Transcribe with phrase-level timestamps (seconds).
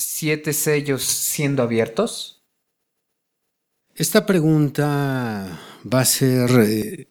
[0.00, 2.42] siete sellos siendo abiertos?
[3.94, 7.08] Esta pregunta va a ser eh,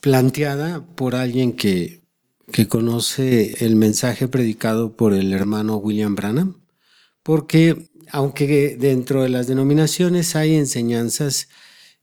[0.00, 2.02] planteada por alguien que,
[2.52, 6.62] que conoce el mensaje predicado por el hermano William Branham,
[7.22, 11.48] porque aunque dentro de las denominaciones hay enseñanzas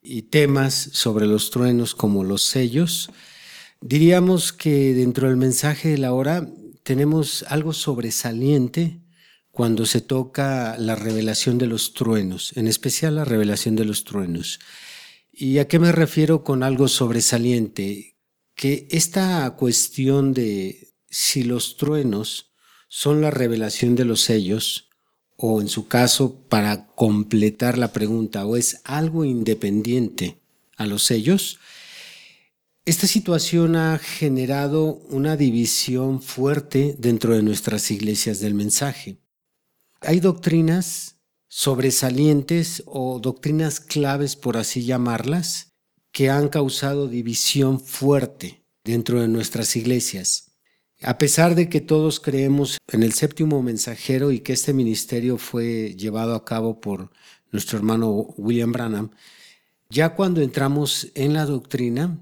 [0.01, 3.09] y temas sobre los truenos como los sellos,
[3.81, 6.47] diríamos que dentro del mensaje de la hora
[6.83, 8.99] tenemos algo sobresaliente
[9.53, 14.59] cuando se toca la revelación de los truenos, en especial la revelación de los truenos.
[15.31, 18.15] ¿Y a qué me refiero con algo sobresaliente?
[18.55, 22.51] Que esta cuestión de si los truenos
[22.87, 24.89] son la revelación de los sellos,
[25.37, 30.39] o en su caso, para completar la pregunta, o es algo independiente
[30.77, 31.59] a los sellos,
[32.85, 39.22] esta situación ha generado una división fuerte dentro de nuestras iglesias del mensaje.
[40.05, 45.73] Hay doctrinas sobresalientes o doctrinas claves, por así llamarlas,
[46.11, 50.55] que han causado división fuerte dentro de nuestras iglesias.
[51.01, 55.95] A pesar de que todos creemos en el séptimo mensajero y que este ministerio fue
[55.95, 57.11] llevado a cabo por
[57.51, 59.11] nuestro hermano William Branham,
[59.89, 62.19] ya cuando entramos en la doctrina,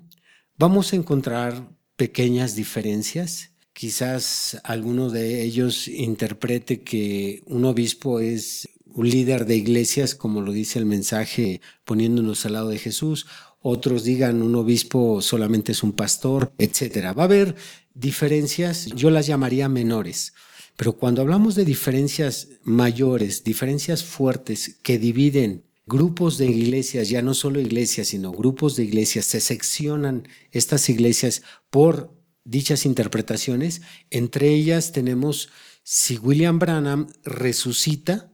[0.62, 3.51] Vamos a encontrar pequeñas diferencias.
[3.82, 10.52] Quizás alguno de ellos interprete que un obispo es un líder de iglesias, como lo
[10.52, 13.26] dice el mensaje, poniéndonos al lado de Jesús.
[13.60, 17.18] Otros digan un obispo solamente es un pastor, etc.
[17.18, 17.56] Va a haber
[17.96, 20.34] diferencias, yo las llamaría menores.
[20.78, 27.34] Pero cuando hablamos de diferencias mayores, diferencias fuertes que dividen grupos de iglesias, ya no
[27.34, 31.42] solo iglesias, sino grupos de iglesias, se seccionan estas iglesias
[31.72, 33.82] por dichas interpretaciones.
[34.10, 35.50] Entre ellas tenemos
[35.84, 38.32] si William Branham resucita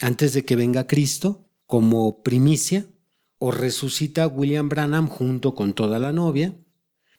[0.00, 2.86] antes de que venga Cristo como primicia,
[3.38, 6.56] o resucita William Branham junto con toda la novia.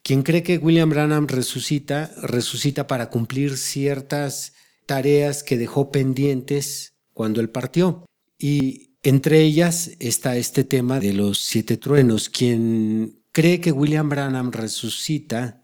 [0.04, 4.54] Quien cree que William Branham resucita, resucita para cumplir ciertas
[4.86, 8.06] tareas que dejó pendientes cuando él partió.
[8.38, 12.30] Y entre ellas está este tema de los siete truenos.
[12.30, 15.59] Quien cree que William Branham resucita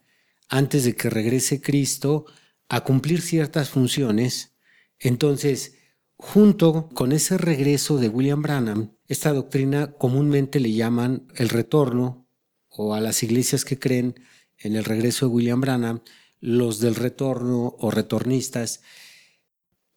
[0.50, 2.25] antes de que regrese Cristo
[2.69, 4.56] a cumplir ciertas funciones,
[5.00, 5.75] entonces,
[6.16, 12.28] junto con ese regreso de William Branham, esta doctrina comúnmente le llaman el retorno,
[12.69, 14.16] o a las iglesias que creen
[14.57, 16.01] en el regreso de William Branham,
[16.39, 18.81] los del retorno o retornistas,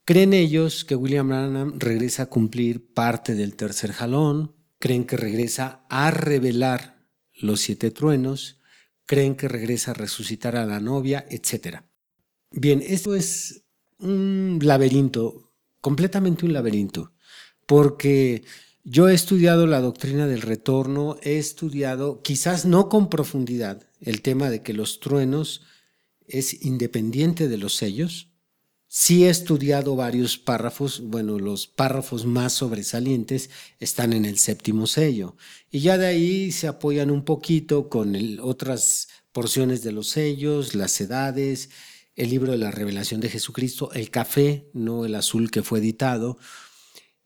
[0.09, 5.85] Creen ellos que William Branham regresa a cumplir parte del tercer jalón, creen que regresa
[5.91, 8.58] a revelar los siete truenos,
[9.09, 11.81] creen que regresa a resucitar a la novia, etc.
[12.53, 13.65] Bien, esto es
[13.99, 17.15] un laberinto, completamente un laberinto,
[17.65, 18.45] porque
[18.85, 24.51] yo he estudiado la doctrina del retorno, he estudiado, quizás no con profundidad, el tema
[24.51, 25.63] de que los truenos
[26.27, 28.28] es independiente de los sellos,
[28.91, 35.37] Sí he estudiado varios párrafos, bueno, los párrafos más sobresalientes están en el séptimo sello
[35.71, 40.99] y ya de ahí se apoyan un poquito con otras porciones de los sellos, las
[41.03, 41.69] edades,
[42.17, 46.39] el libro de la revelación de Jesucristo, el café, no el azul que fue editado,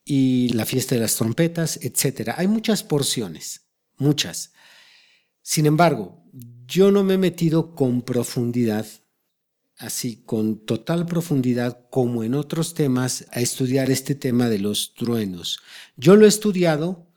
[0.05, 2.35] y la fiesta de las trompetas, etc.
[2.37, 4.53] Hay muchas porciones, muchas.
[5.41, 6.25] Sin embargo,
[6.67, 8.87] yo no me he metido con profundidad
[9.79, 15.61] así con total profundidad como en otros temas a estudiar este tema de los truenos.
[15.97, 17.09] Yo lo he estudiado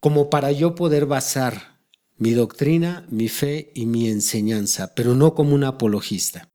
[0.00, 1.80] como para yo poder basar
[2.16, 6.48] mi doctrina, mi fe y mi enseñanza, pero no como un apologista.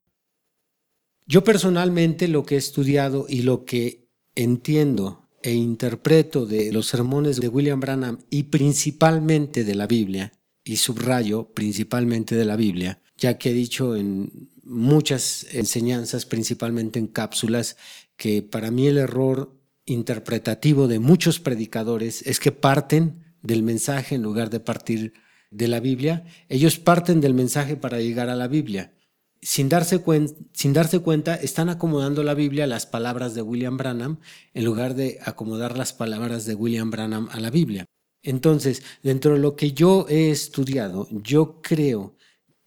[1.26, 7.40] Yo personalmente lo que he estudiado y lo que entiendo e interpreto de los sermones
[7.42, 10.32] de William Branham y principalmente de la Biblia,
[10.64, 17.08] y subrayo principalmente de la Biblia, ya que he dicho en muchas enseñanzas, principalmente en
[17.08, 17.78] cápsulas,
[18.16, 19.56] que para mí el error
[19.86, 25.14] interpretativo de muchos predicadores es que parten del mensaje en lugar de partir
[25.50, 26.26] de la Biblia.
[26.50, 28.94] Ellos parten del mensaje para llegar a la Biblia.
[29.40, 30.04] sin darse,
[30.52, 34.18] sin darse cuenta, están acomodando la Biblia a las palabras de William Branham
[34.54, 37.86] en lugar de acomodar las palabras de William Branham a la Biblia.
[38.24, 42.16] Entonces, dentro de lo que yo he estudiado, yo creo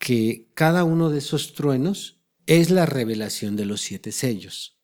[0.00, 4.80] que cada uno de esos truenos es la revelación de los siete sellos.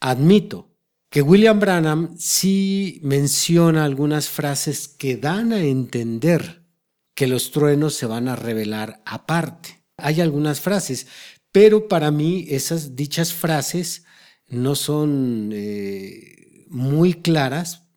[0.00, 0.76] Admito
[1.08, 6.66] que William Branham sí menciona algunas frases que dan a entender
[7.14, 9.84] que los truenos se van a revelar aparte.
[9.96, 11.06] Hay algunas frases,
[11.52, 14.04] pero para mí esas dichas frases
[14.48, 17.87] no son eh, muy claras.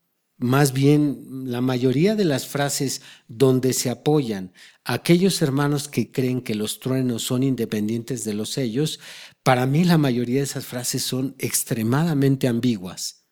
[0.41, 4.53] Más bien, la mayoría de las frases donde se apoyan
[4.83, 8.99] aquellos hermanos que creen que los truenos son independientes de los sellos,
[9.43, 13.27] para mí la mayoría de esas frases son extremadamente ambiguas.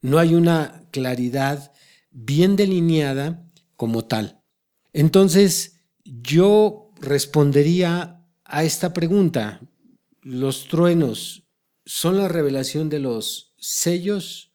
[0.00, 1.70] No hay una claridad
[2.10, 3.46] bien delineada
[3.76, 4.40] como tal.
[4.94, 9.60] Entonces, yo respondería a esta pregunta.
[10.22, 11.46] ¿Los truenos
[11.84, 14.53] son la revelación de los sellos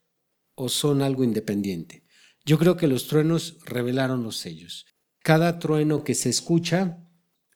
[0.60, 2.04] o son algo independiente?
[2.46, 4.86] Yo creo que los truenos revelaron los sellos.
[5.24, 7.00] Cada trueno que se escucha,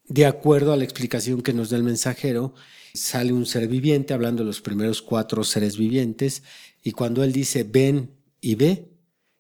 [0.06, 2.54] de acuerdo a la explicación que nos da el mensajero,
[2.94, 6.44] sale un ser viviente, hablando de los primeros cuatro seres vivientes,
[6.82, 8.92] y cuando él dice ven y ve,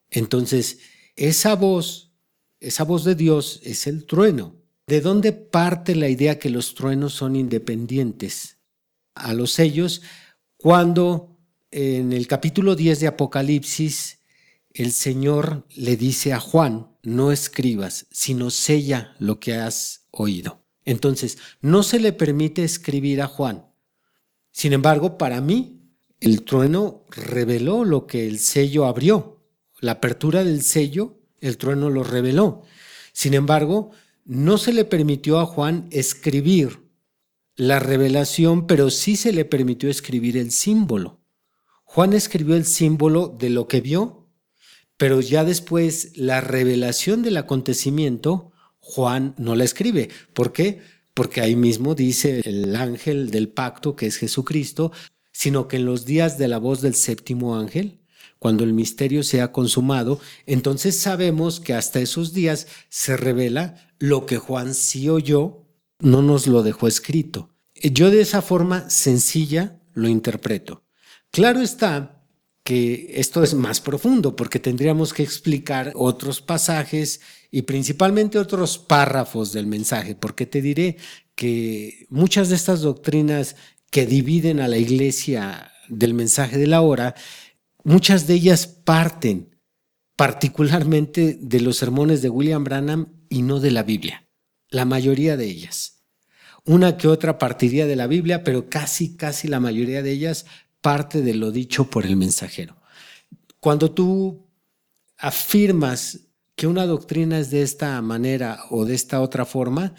[0.09, 0.79] entonces
[1.15, 2.11] esa voz,
[2.59, 4.55] esa voz de Dios es el trueno.
[4.87, 8.57] ¿De dónde parte la idea que los truenos son independientes
[9.15, 10.01] a los sellos
[10.57, 11.32] cuando
[11.73, 14.19] en el capítulo 10 de Apocalipsis
[14.75, 20.63] el Señor le dice a Juan, no escribas, sino sella lo que has oído?
[20.85, 23.65] Entonces, no se le permite escribir a Juan.
[24.51, 25.81] Sin embargo, para mí,
[26.19, 29.43] el trueno reveló lo que el sello abrió.
[29.79, 32.61] La apertura del sello, el trueno lo reveló.
[33.13, 33.91] Sin embargo,
[34.25, 36.83] no se le permitió a Juan escribir
[37.55, 41.22] la revelación, pero sí se le permitió escribir el símbolo.
[41.93, 44.27] Juan escribió el símbolo de lo que vio,
[44.97, 50.09] pero ya después la revelación del acontecimiento Juan no la escribe.
[50.33, 50.81] ¿Por qué?
[51.13, 54.91] Porque ahí mismo dice el ángel del pacto, que es Jesucristo,
[55.31, 57.99] sino que en los días de la voz del séptimo ángel,
[58.39, 64.25] cuando el misterio se ha consumado, entonces sabemos que hasta esos días se revela lo
[64.25, 65.67] que Juan sí oyó,
[65.99, 67.51] no nos lo dejó escrito.
[67.75, 70.82] Yo de esa forma sencilla lo interpreto.
[71.33, 72.23] Claro está
[72.63, 79.51] que esto es más profundo porque tendríamos que explicar otros pasajes y principalmente otros párrafos
[79.51, 80.97] del mensaje, porque te diré
[81.33, 83.55] que muchas de estas doctrinas
[83.89, 87.15] que dividen a la iglesia del mensaje de la hora,
[87.83, 89.57] muchas de ellas parten
[90.15, 94.27] particularmente de los sermones de William Branham y no de la Biblia,
[94.69, 96.03] la mayoría de ellas.
[96.63, 100.45] Una que otra partiría de la Biblia, pero casi, casi la mayoría de ellas
[100.83, 102.75] parte de lo dicho por el mensajero.
[103.59, 104.45] Cuando tú
[105.17, 106.19] afirmas
[106.55, 109.95] que una doctrina es de esta manera o de esta otra forma,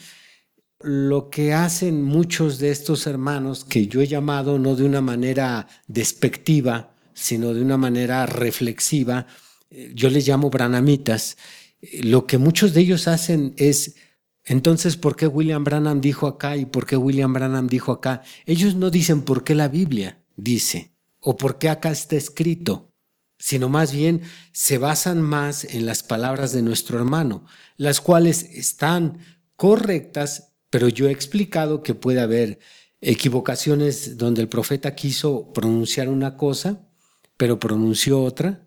[0.81, 5.67] lo que hacen muchos de estos hermanos, que yo he llamado no de una manera
[5.89, 9.27] despectiva, sino de una manera reflexiva,
[9.71, 11.39] eh, yo les llamo branamitas,
[11.81, 13.97] eh, lo que muchos de ellos hacen es,
[14.45, 18.23] entonces, ¿por qué William Branham dijo acá y por qué William Branham dijo acá?
[18.45, 22.93] Ellos no dicen por qué la Biblia, dice, o por qué acá está escrito,
[23.39, 29.19] sino más bien se basan más en las palabras de nuestro hermano, las cuales están
[29.57, 32.59] correctas, pero yo he explicado que puede haber
[33.01, 36.89] equivocaciones donde el profeta quiso pronunciar una cosa,
[37.37, 38.67] pero pronunció otra,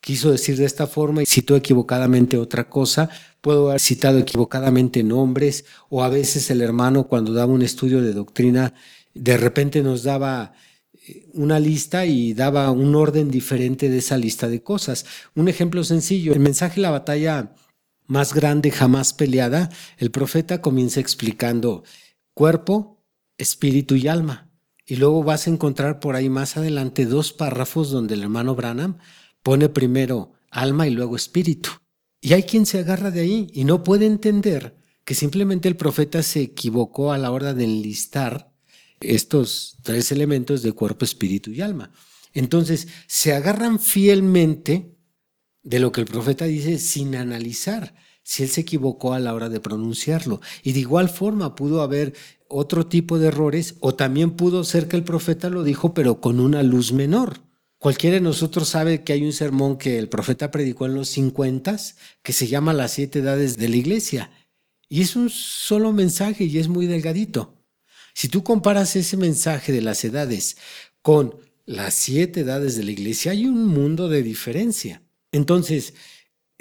[0.00, 5.64] quiso decir de esta forma y citó equivocadamente otra cosa, puedo haber citado equivocadamente nombres,
[5.88, 8.74] o a veces el hermano cuando daba un estudio de doctrina,
[9.14, 10.54] de repente nos daba
[11.32, 15.06] una lista y daba un orden diferente de esa lista de cosas.
[15.34, 17.54] Un ejemplo sencillo, el mensaje La batalla
[18.06, 21.84] más grande jamás peleada, el profeta comienza explicando
[22.34, 23.04] cuerpo,
[23.36, 24.50] espíritu y alma.
[24.86, 28.98] Y luego vas a encontrar por ahí más adelante dos párrafos donde el hermano Branham
[29.42, 31.70] pone primero alma y luego espíritu.
[32.20, 36.22] Y hay quien se agarra de ahí y no puede entender que simplemente el profeta
[36.22, 38.52] se equivocó a la hora de enlistar
[39.00, 41.92] estos tres elementos de cuerpo, espíritu y alma.
[42.32, 44.96] Entonces, se agarran fielmente
[45.62, 47.94] de lo que el profeta dice sin analizar
[48.28, 50.42] si él se equivocó a la hora de pronunciarlo.
[50.62, 52.14] Y de igual forma pudo haber
[52.46, 56.38] otro tipo de errores o también pudo ser que el profeta lo dijo pero con
[56.38, 57.40] una luz menor.
[57.78, 61.76] Cualquiera de nosotros sabe que hay un sermón que el profeta predicó en los 50
[62.22, 64.30] que se llama Las siete edades de la iglesia.
[64.90, 67.57] Y es un solo mensaje y es muy delgadito.
[68.18, 70.56] Si tú comparas ese mensaje de las edades
[71.02, 75.04] con las siete edades de la iglesia, hay un mundo de diferencia.
[75.30, 75.94] Entonces,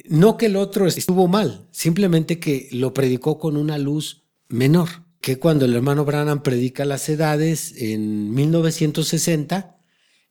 [0.05, 4.87] no que el otro estuvo mal, simplemente que lo predicó con una luz menor.
[5.19, 9.79] Que cuando el hermano Branham predica las edades en 1960,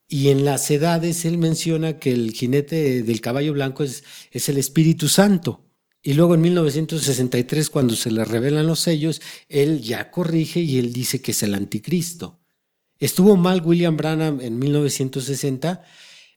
[0.07, 4.59] y en las edades él menciona que el jinete del caballo blanco es, es el
[4.59, 5.66] Espíritu Santo.
[6.07, 10.93] Y luego en 1963, cuando se le revelan los sellos, él ya corrige y él
[10.93, 12.39] dice que es el anticristo.
[13.01, 15.83] ¿Estuvo mal William Branham en 1960?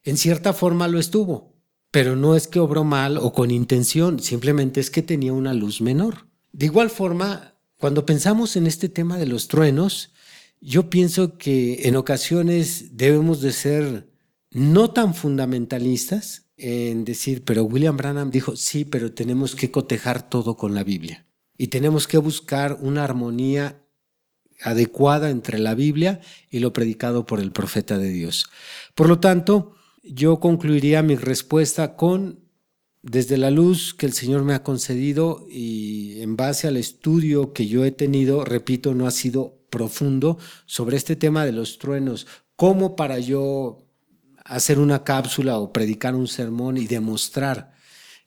[0.05, 1.53] En cierta forma lo estuvo,
[1.91, 5.81] pero no es que obró mal o con intención, simplemente es que tenía una luz
[5.81, 6.25] menor.
[6.51, 10.13] De igual forma, cuando pensamos en este tema de los truenos,
[10.59, 14.09] yo pienso que en ocasiones debemos de ser
[14.49, 20.57] no tan fundamentalistas en decir, pero William Branham dijo, sí, pero tenemos que cotejar todo
[20.57, 21.25] con la Biblia
[21.57, 23.83] y tenemos que buscar una armonía
[24.61, 28.49] adecuada entre la Biblia y lo predicado por el profeta de Dios.
[28.95, 29.73] Por lo tanto,
[30.03, 32.39] yo concluiría mi respuesta con,
[33.01, 37.67] desde la luz que el Señor me ha concedido y en base al estudio que
[37.67, 42.95] yo he tenido, repito, no ha sido profundo sobre este tema de los truenos, como
[42.95, 43.88] para yo
[44.49, 47.73] hacer una cápsula o predicar un sermón y demostrar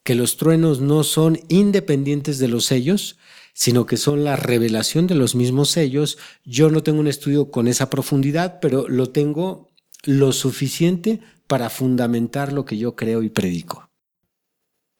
[0.05, 3.19] que los truenos no son independientes de los sellos,
[3.55, 6.19] sino que son la revelación de los mismos sellos.
[6.45, 9.69] Yo no tengo un estudio con esa profundidad, pero lo tengo
[10.05, 13.91] lo suficiente para fundamentar lo que yo creo y predico.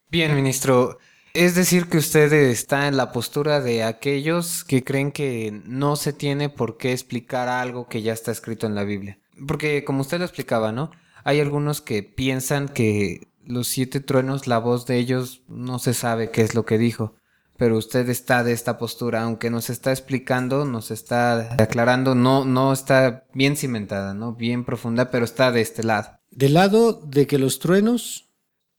[0.09, 0.99] Bien, ministro.
[1.35, 6.13] Es decir, que usted está en la postura de aquellos que creen que no se
[6.13, 9.19] tiene por qué explicar algo que ya está escrito en la Biblia.
[9.49, 10.91] Porque como usted lo explicaba, ¿no?
[11.25, 16.31] Hay algunos que piensan que los siete truenos, la voz de ellos no se sabe
[16.31, 17.15] qué es lo que dijo.
[17.57, 22.73] Pero usted está de esta postura, aunque nos está explicando, nos está aclarando, no, no
[22.73, 24.35] está bien cimentada, ¿no?
[24.35, 26.19] Bien profunda, pero está de este lado.
[26.31, 28.31] Del lado de que los truenos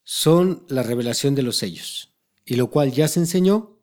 [0.03, 2.13] son la revelación de los sellos
[2.45, 3.79] y lo cual ya se enseñó.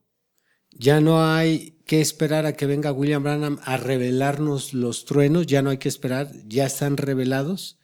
[0.73, 5.63] Ya no hay que esperar a que venga William Branham a revelarnos los truenos, ya
[5.63, 7.80] no hay que esperar, ya están revelados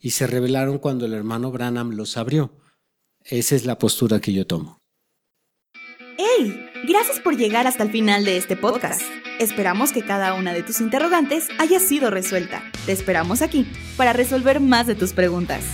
[0.00, 2.52] y se revelaron cuando el hermano Branham los abrió.
[3.24, 4.78] Esa es la postura que yo tomo.
[6.16, 6.66] ¡Hey!
[6.88, 9.02] Gracias por llegar hasta el final de este podcast.
[9.38, 12.62] Esperamos que cada una de tus interrogantes haya sido resuelta.
[12.86, 13.66] Te esperamos aquí
[13.96, 15.64] para resolver más de tus preguntas.